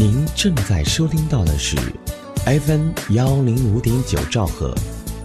[0.00, 1.76] 您正在收听到的是
[2.46, 4.72] FM 幺零五点九兆赫，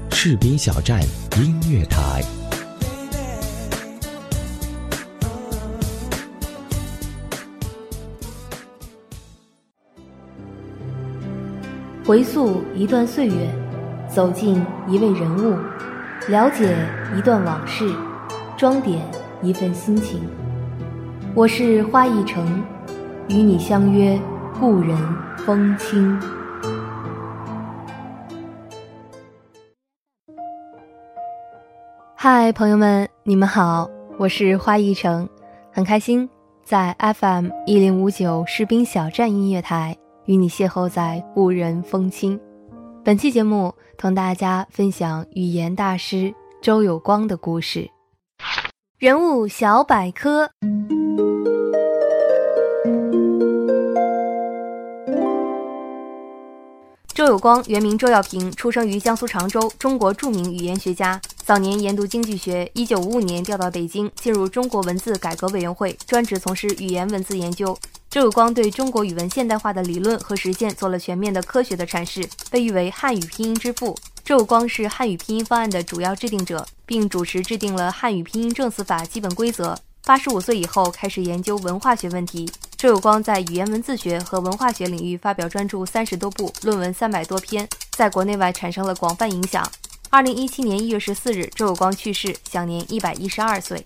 [0.09, 0.99] 士兵小站
[1.37, 2.23] 音乐台。
[12.03, 13.47] 回溯一段岁月，
[14.11, 15.55] 走进一位人物，
[16.29, 16.75] 了解
[17.15, 17.93] 一段往事，
[18.57, 18.99] 装点
[19.43, 20.19] 一份心情。
[21.35, 22.63] 我是花一城，
[23.29, 24.19] 与你相约
[24.59, 24.97] 故人
[25.37, 26.19] 风清。
[32.15, 35.27] 嗨，朋友们，你们好，我是花一城，
[35.71, 36.29] 很开心
[36.63, 39.97] 在 FM 一零五九士兵小站音乐台。
[40.25, 42.39] 与你邂逅在故人风清。
[43.03, 47.89] 本期节目同大家分享语言大师周有光的故事。
[48.97, 50.49] 人物小百科：
[57.23, 61.21] 周有光原名周耀平，出生于江苏常州，中国著名语言学家。
[61.37, 67.79] 早年研读经济学，一九五五年调到北京，进入中国文字改革委员会，专职从事语言文字研究。
[68.09, 73.97] 周有光对中国语文现代化的理论和实践做了全面的科学的阐释，被誉为汉语拼音之父。
[74.25, 79.79] 周有光是汉语拼音方案的主要制定者，并主持制定了汉语拼音证词法基本规则。
[80.05, 82.45] 八十五岁以后开始研究文化学问题。
[82.75, 89.65] 周有光在语言文字学和文化学领域发表专著三十多部，论文三百多篇，在国内外产生了广泛影响。
[90.09, 93.85] 二零一七年一月十四日，周有光去世，享年一百一十二岁。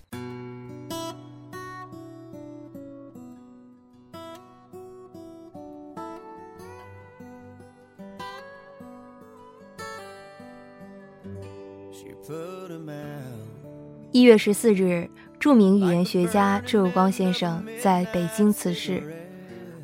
[14.10, 15.08] 一月十四日，
[15.40, 19.00] 著名语言学家周有光先生在北京辞世，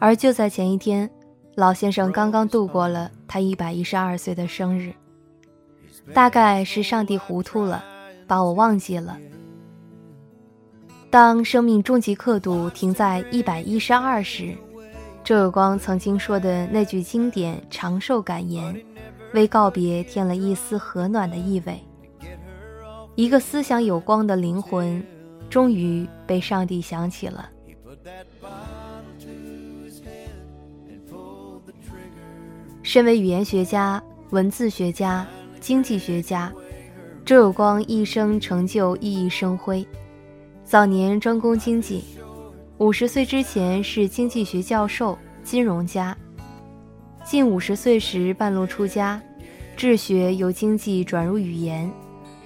[0.00, 1.08] 而就在前一天，
[1.54, 4.92] 老先生刚刚度过了他一百一十二岁的生日。
[6.12, 7.84] 大概是上帝糊涂了，
[8.26, 9.16] 把我忘记了。
[11.08, 14.52] 当生命终极刻度停在一百一十二时，
[15.22, 18.76] 周有光曾经说的那句经典长寿感言，
[19.32, 21.80] 为告别添了一丝和暖的意味。
[23.14, 25.00] 一个思想有光的灵魂，
[25.48, 27.48] 终于被上帝想起了。
[32.82, 35.26] 身为语言学家、文字学家、
[35.60, 36.52] 经济学家，
[37.24, 39.86] 周有光一生成就熠熠生辉。
[40.64, 42.04] 早年专攻经济，
[42.78, 46.16] 五十岁之前是经济学教授、金融家。
[47.24, 49.20] 近五十岁时半路出家，
[49.76, 51.90] 治学由经济转入语言。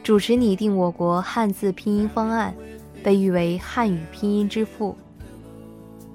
[0.05, 2.55] 主持拟定我国汉字拼音方案，
[3.09, 4.95] 被誉为汉语拼音之父。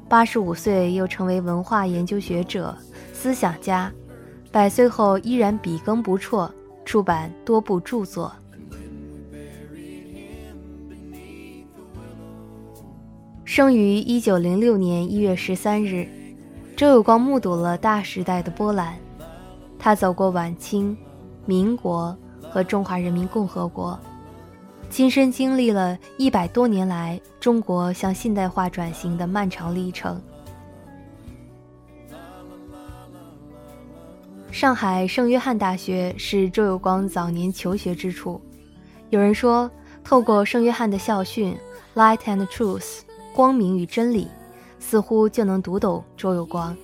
[0.08, 2.78] 八十五岁又成为文化研究学者、
[3.12, 3.92] 思想家，
[4.52, 6.48] 百岁后依然笔耕不辍，
[6.86, 8.32] 出版多部著作。
[13.44, 16.08] 生于一九零六年一月十三日，
[16.78, 18.94] 周有光目睹了大时代的波澜，
[19.80, 20.96] 他走过晚清、
[21.48, 22.16] 民国。
[22.52, 24.00] 和中华人民共和国，
[24.94, 30.22] 亲身经历了一百多年来中国向现代化转型的漫长历程。
[34.52, 38.40] 上海圣约翰大学是周有光早年求学之处。
[39.09, 39.68] 有人说，
[40.03, 41.58] 透过圣约翰的校训
[41.96, 43.00] “Light and Truth”（
[43.34, 44.28] 光明与真理），
[44.78, 46.78] 似乎就能读懂周有光。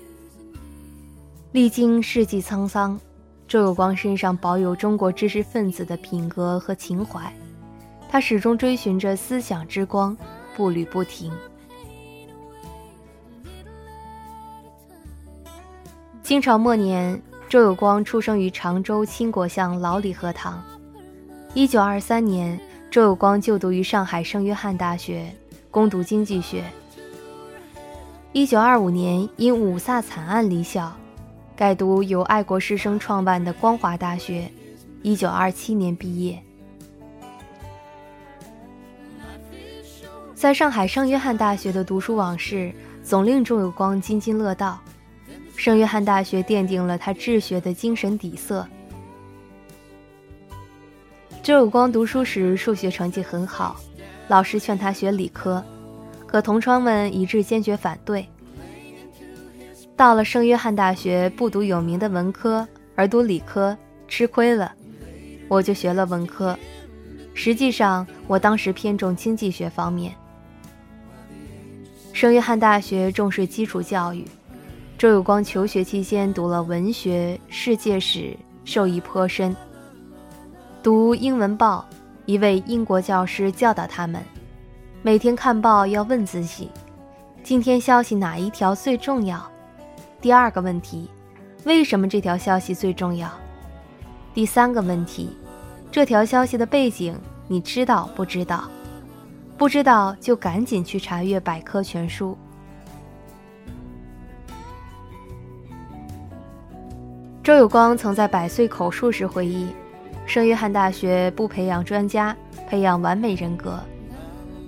[1.51, 2.99] 历经世纪沧桑。
[3.47, 7.31] 周有光身上保有中国知识分子的品格和情怀，
[8.11, 10.17] 他始终追寻着思想之光，
[10.55, 11.31] 步履不停。
[16.23, 20.61] 清朝末年，周有光出生于常州清国巷老李荷堂。
[21.53, 22.59] 一九二三年，
[22.89, 25.31] 周有光就读于上海圣约翰大学，
[25.69, 26.63] 攻读经济学。
[28.31, 30.91] 一九二五年，因五卅惨案离校。
[31.55, 34.51] 改读由爱国师生创办的光华大学，
[35.03, 36.41] 一九二七年毕业。
[40.39, 42.71] 在上海圣约翰大学的读书往事，
[43.03, 44.79] 总令周有光津津乐道。
[45.57, 48.65] 圣约翰大学奠定了他治学的精神底色。
[51.43, 53.81] 周有光读书时数学成绩很好，
[54.29, 55.61] 老师劝他学理科，
[56.25, 58.25] 可同窗们一致坚决反对。
[59.97, 62.65] 到了圣约翰大学，不读有名的文科，
[62.95, 63.77] 而读理科，
[64.07, 64.71] 吃亏了。
[65.49, 66.57] 我就学了文科。
[67.33, 70.15] 实际上，我当时偏重经济学方面。
[72.13, 74.25] 圣约翰大学重视基础教育，
[74.97, 78.35] 周有光求学期间读了文学、世界史，
[78.65, 79.55] 受益颇深。
[80.83, 81.85] 读英文报，
[82.25, 84.21] 一位英国教师教导他们，
[85.01, 86.69] 每天看报要问自己：
[87.41, 89.41] 今天消息哪一条最重要？
[90.19, 91.09] 第二个问题，
[91.63, 93.31] 为什么这条消息最重要？
[94.33, 95.29] 第三个问题，
[95.89, 97.17] 这条消息的背景
[97.47, 98.69] 你知道不知道？
[99.59, 102.35] 不知道就赶紧去查阅百科全书。
[107.43, 109.67] 周有光曾在百岁口述时回忆，
[110.25, 112.33] 圣约翰大学不培养专家，
[112.69, 113.77] 培养完美人格。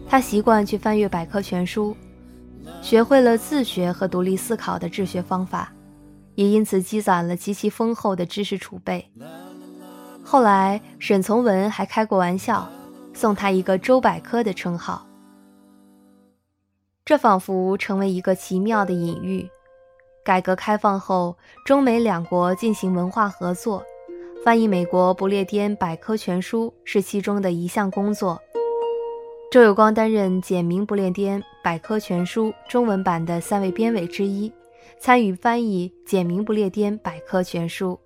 [0.09, 1.95] 他习惯去翻阅百科全书，
[2.81, 5.71] 学会了自学和独立思考的治学方法，
[6.35, 9.09] 也因此积攒了极其丰厚的知识储备。
[10.21, 12.69] 后来，沈从文还开过玩笑，
[13.13, 15.06] 送他一个“周百科”的称号。
[17.04, 19.50] 这仿佛成为一个奇妙的隐喻。
[20.24, 21.36] 改革开放后，
[21.66, 23.84] 中美两国进行文化合作，
[24.46, 28.40] 翻译美国不列颠百科全书是其中的一项工作。
[29.52, 34.50] 周有光担任简明不列颠百科全书中文版的三位编委之一，
[35.00, 38.00] 参与翻译简明不列颠百科全书。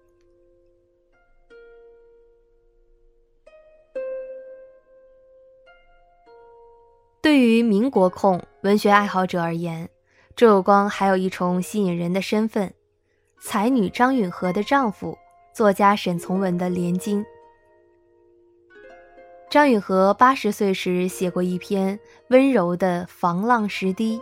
[7.25, 9.89] 对于民国控文学爱好者而言，
[10.36, 12.72] 周有光还有一重吸引人的身份，
[13.42, 15.18] 才女张允和的丈夫，
[15.51, 17.25] 作家沈从文的连襟。
[19.50, 24.18] 张允和八十岁时写过一篇温柔的《防浪石堤》，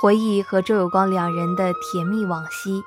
[0.00, 2.82] 回忆和周有光两人的甜蜜往昔。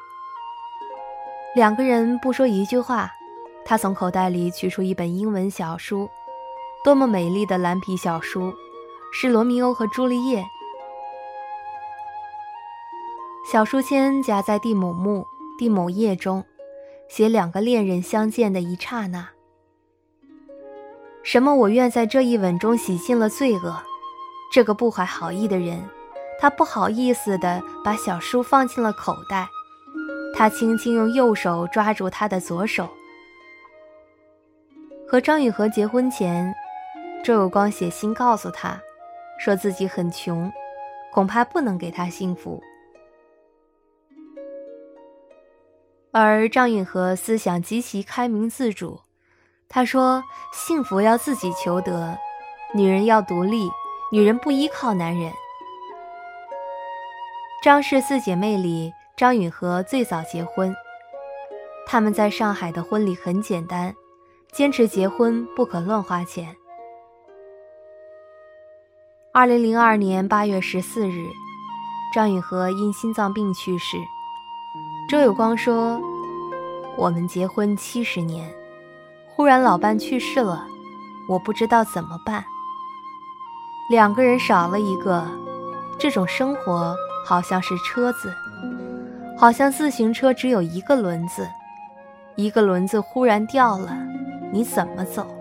[1.55, 3.11] 两个人不说一句话，
[3.63, 6.09] 他从口袋里取出一本英文小书，
[6.83, 8.51] 多么美丽的蓝皮小书，
[9.11, 10.41] 是《罗密欧和朱丽叶》。
[13.49, 15.25] 小书签夹在蒂某木
[15.57, 16.43] 蒂某叶中，
[17.09, 19.29] 写两个恋人相见的一刹那。
[21.23, 21.55] 什么？
[21.55, 23.81] 我愿在这一吻中洗净了罪恶。
[24.51, 25.81] 这个不怀好意的人，
[26.39, 29.47] 他不好意思地把小书放进了口袋。
[30.35, 32.87] 他轻轻用右手抓住他的左手。
[35.07, 36.53] 和张雨荷结婚前，
[37.23, 38.79] 周有光写信告诉他，
[39.37, 40.51] 说自己很穷，
[41.11, 42.61] 恐怕不能给他幸福。
[46.11, 49.01] 而张允和思想极其开明自主，
[49.69, 52.17] 他说：“幸福要自己求得，
[52.73, 53.69] 女人要独立，
[54.11, 55.31] 女人不依靠男人。”
[57.61, 60.73] 张氏四姐妹里，张允和最早结婚。
[61.85, 63.95] 他们在上海的婚礼很简单，
[64.51, 66.55] 坚持结婚不可乱花钱。
[69.37, 71.27] 二零零二年八月十四日，
[72.11, 73.95] 张允和因心脏病去世。
[75.07, 76.01] 周有光说
[76.97, 78.51] ：“我们结婚七十年，
[79.29, 80.65] 忽然老伴去世了，
[81.29, 82.43] 我不知道怎么办。
[83.91, 85.23] 两个人少了一个，
[85.99, 88.33] 这种生活好像是车子，
[89.37, 91.47] 好像自行车只有一个轮子，
[92.35, 93.95] 一个轮子忽然掉了，
[94.51, 95.31] 你怎么走？”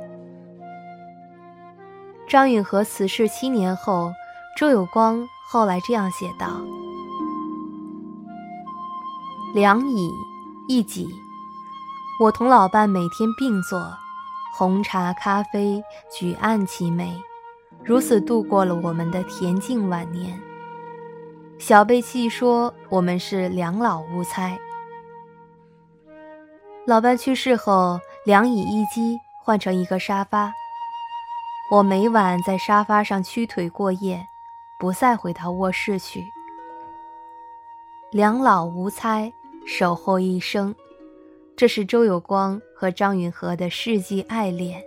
[2.29, 4.13] 张允和辞世七年后，
[4.57, 6.61] 周有光后来这样写道。
[9.55, 10.11] 两椅
[10.69, 11.09] 一几，
[12.21, 13.81] 我同老伴每天并坐，
[14.57, 17.17] 红茶咖啡举案齐眉，
[17.85, 20.39] 如此度过了我们的恬静晚年。
[21.59, 24.59] 小辈戏说，我们是两老无猜。
[26.87, 30.53] 老伴去世后，两椅一机换成一个沙发，
[31.69, 34.25] 我每晚在沙发上屈腿过夜，
[34.79, 36.23] 不再回到卧室去。
[38.13, 39.33] 两老无猜。
[39.69, 40.73] 守候一生，
[41.57, 44.81] 这是周有光和张允和的世纪爱恋。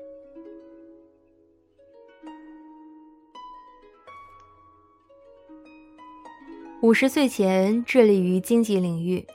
[6.81, 9.27] 五十岁前致力于经济领域，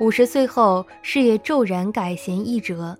[0.00, 2.98] 五十岁后事业骤然改弦易辙。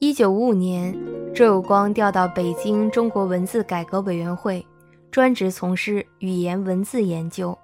[0.00, 0.94] 一九五五年，
[1.32, 4.64] 周有光调到北京中国文字改革委员会，
[5.10, 7.56] 专职从事语言文字研究。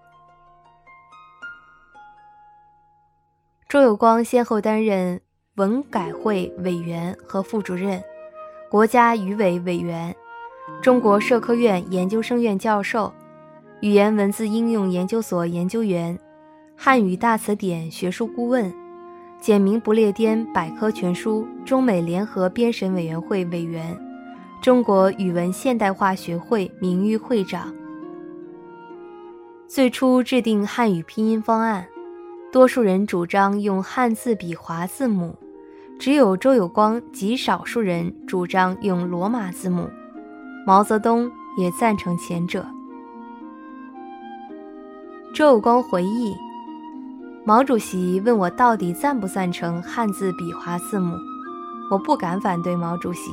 [3.68, 5.20] 周有光先后担任
[5.56, 8.02] 文改会委员和副主任、
[8.70, 10.14] 国家语委委员、
[10.80, 13.12] 中国社科院研究生院教授、
[13.80, 16.18] 语言文字应用研究所研究员、
[16.76, 18.72] 汉语大词典学术顾问、
[19.40, 23.98] 简明不列颠百科全书中美联合编审委员会委员、
[24.60, 27.74] 中国语文现代化学会名誉会长。
[29.66, 31.86] 最初制定汉语拼音方案，
[32.52, 35.34] 多数人主张用汉字笔划字母，
[35.98, 39.88] 只有周有光极少数人主张用罗马字母。
[40.66, 42.66] 毛泽东也赞成前者。
[45.34, 46.34] 周有光回忆，
[47.50, 51.16] 毛主席问我到底赞不赞成汉字笔划字母，
[51.90, 53.32] 我不敢反对毛主席，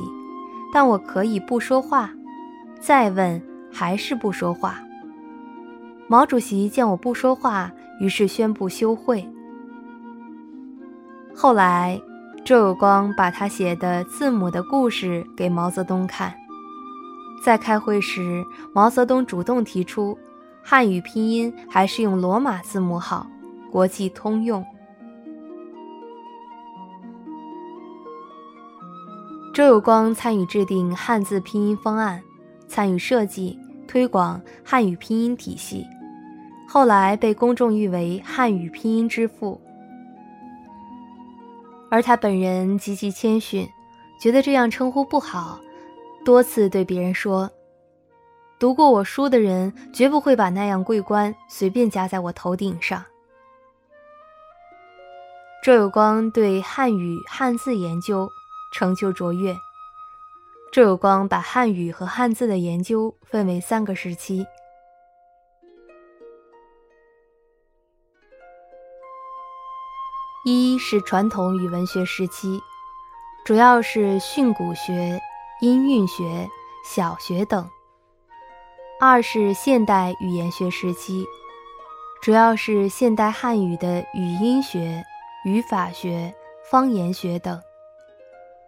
[0.74, 2.10] 但我可以不说话。
[2.80, 3.40] 再问，
[3.72, 4.80] 还是不说话。
[6.08, 7.70] 毛主席见我不说话，
[8.00, 9.24] 于是宣布休会。
[11.32, 12.02] 后来，
[12.44, 16.34] 周有光把他写的《字母的故事》给毛泽东看。
[17.44, 18.42] 在开会时，
[18.74, 20.18] 毛泽东主动提出，
[20.60, 23.24] 汉语拼音还是用罗马字母好，
[23.70, 24.64] 国际通用。
[29.54, 32.22] 周有光参与制定汉字拼音方案，
[32.68, 33.58] 参与设计
[33.88, 35.84] 推广汉语拼音体系。
[36.68, 39.60] 后来被公众誉为汉语拼音之父，
[41.90, 43.66] 而他本人极其谦逊，
[44.20, 45.58] 觉得这样称呼不好，
[46.24, 47.50] 多次对别人说
[48.60, 53.02] ：“读过我书的人绝不会把那样桂冠随便加在我头顶上。”
[55.68, 58.32] 周有光对汉语汉字研究
[58.72, 59.54] 成就卓越。
[60.72, 64.46] 周有光把汉语和汉字的研究分为三个时期。
[70.46, 72.62] 一是传统语文学时期，
[73.44, 75.20] 主要是训诂学、
[75.60, 76.48] 音韵学、
[76.82, 77.62] 小学等；
[78.98, 81.26] 二是现代语言学时期，
[82.22, 85.04] 主要是现代汉语的语音学、
[85.44, 86.34] 语法学、
[86.68, 87.60] 方言学等；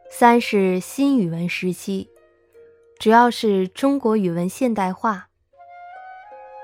[0.09, 2.09] 三是新语文时期，
[2.99, 5.27] 主要是中国语文现代化，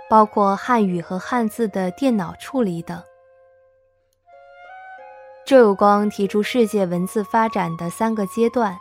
[0.09, 3.03] 包括汉语和汉字的电脑处理等。
[5.45, 8.79] 周有光提出世界文字发展的三个阶段，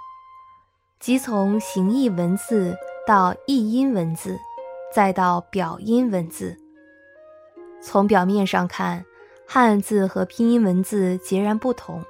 [1.00, 2.78] 即从形意文字
[3.08, 4.40] 到意音文字，
[4.94, 6.56] 再到表音文字。
[7.82, 9.06] 从表面上看，
[9.48, 12.04] 汉字和拼音文字截然不同，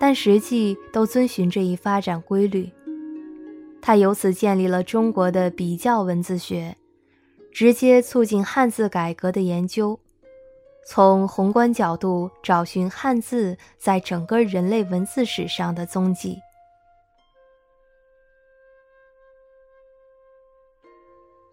[0.00, 2.72] 但实际都遵循这一发展规律。
[3.80, 6.76] 他由此建立了中国的比较文字学，
[7.52, 10.00] 直接促进汉字改革的研究。
[10.86, 16.38] 从宏观角度找寻汉字在整个人类文字史上的踪迹。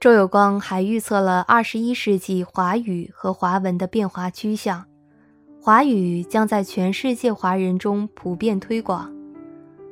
[0.01, 4.87] 周有光还预测了二十一世纪华语和华文的变化趋向：
[5.63, 9.13] 华语将在全世界华人中普遍推广，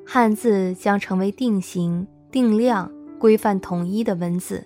[0.04, 4.66] 汉字将成为定型、定量、规范统一的文字。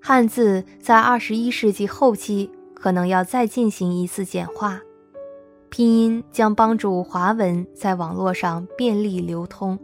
[0.00, 2.50] 汉字在二十一世纪后期。
[2.74, 4.78] 可能要再进行一次简化，
[5.70, 9.78] 拼音将帮助华文在网络上便利流通。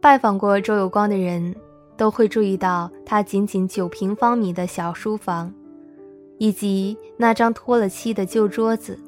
[0.00, 1.54] 拜访过周有光的人
[1.98, 5.52] 都会注意到，他仅仅九平方米的小书房，
[6.38, 8.98] 以及那张脱了漆的旧桌子。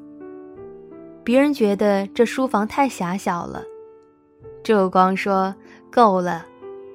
[1.23, 3.63] 别人觉得这书房太狭小了，
[4.63, 5.55] 周有光说
[5.89, 6.45] ：“够了。”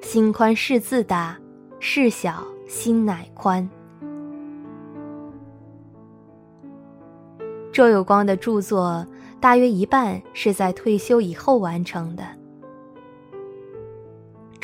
[0.03, 1.37] 心宽事自大，
[1.81, 3.69] 事小心乃宽。
[7.73, 9.05] 周有光的著作
[9.41, 12.23] 大约一半是在退休以后完成的。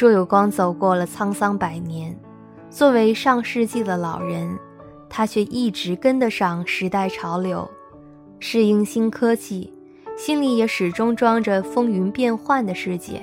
[0.03, 2.13] 周有光走过了沧桑百年，
[2.69, 4.59] 作为上世纪的老人，
[5.09, 7.71] 他却一直跟得上时代潮流，
[8.41, 9.73] 适应新科技，
[10.17, 13.23] 心里也始终装着风云变幻的世界。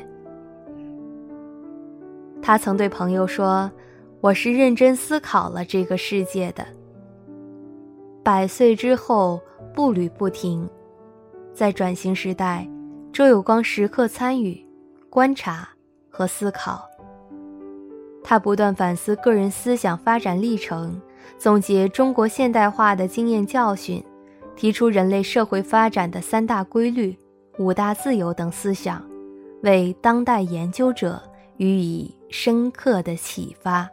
[2.41, 3.69] 他曾对朋友说
[4.23, 6.65] ：“我是认真思考了这个世界的。
[8.23, 9.41] 百岁之后，
[9.75, 10.65] 步履不停，
[11.53, 12.65] 在转型时代，
[13.11, 14.65] 周有光时刻参与、
[15.09, 15.67] 观察
[16.19, 16.85] 和思考。
[18.21, 21.01] 他不断反思个人思想发展历程，
[21.37, 24.03] 总结中国现代化的经验教训，
[24.57, 27.17] 提出人类社会发展的三大规律、
[27.57, 29.01] 五大自由等思想，
[29.63, 31.21] 为当代研究者
[31.55, 33.89] 予以。”深刻的启发。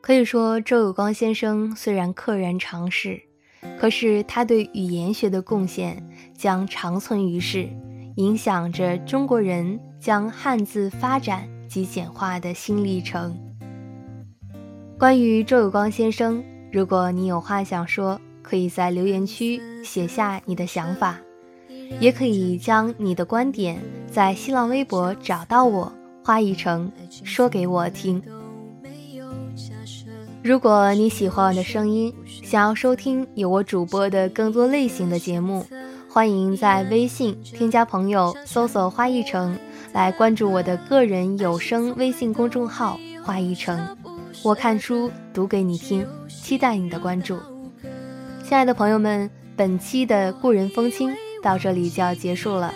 [0.00, 3.20] 可以说，周有光先生虽然溘然长逝，
[3.80, 6.00] 可是他对语言学的贡献
[6.36, 7.68] 将长存于世，
[8.16, 13.36] 影响着中国人将汉字发展及简化的新历程。
[14.98, 21.18] 关于周有光先生，如果你有话想说，可以在留言区写下你的想法。
[22.00, 23.78] 也可以将你的观点
[24.10, 25.92] 在新浪微博找到我，
[26.24, 26.90] 花一成
[27.24, 28.22] 说给我听。
[30.42, 35.66] 如果你喜欢我的声音，想要收听有我主播的更多类型的节目，
[36.14, 39.58] 欢迎在微信添加朋友，搜索“花一城”
[39.92, 43.84] 来关注我的个人有声微信公众号“花一城”，
[44.44, 47.36] 我看书读给你听，期待你的关注。
[48.44, 52.72] 亲爱的朋友们，本期的故人风清到这里就要结束了，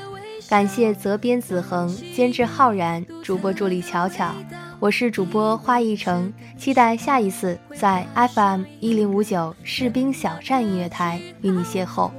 [0.49, 4.33] 感谢责编子恒、监制浩然、主播助理巧巧。
[4.81, 8.05] 我是主播花一城，期待下一次在
[8.35, 12.11] FM 一零五九士兵小站音乐台与你邂逅。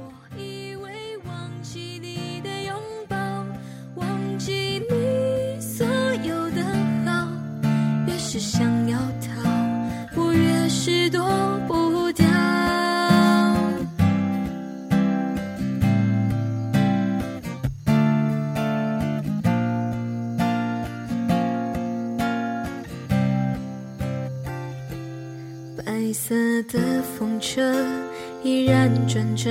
[29.36, 29.50] 着，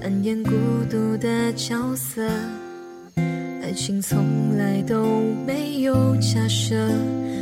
[0.00, 0.50] 扮演孤
[0.90, 2.22] 独的角色。
[3.62, 5.04] 爱情从来都
[5.46, 6.74] 没有假设，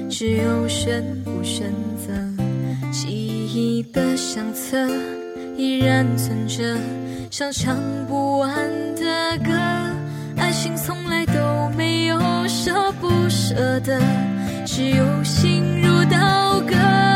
[0.08, 2.12] 只有选不选择。
[2.92, 4.76] 记忆的相册
[5.56, 6.76] 依然存着，
[7.30, 7.76] 像唱
[8.08, 9.52] 不完的歌。
[10.36, 14.00] 爱情从来都没有舍不舍得，
[14.64, 17.09] 只有心如刀割。